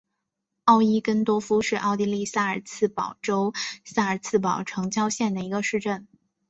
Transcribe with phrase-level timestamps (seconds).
[0.63, 3.53] 奥伊根多夫是奥地利萨尔茨堡州
[3.85, 6.07] 萨尔茨堡城郊县的一个市镇。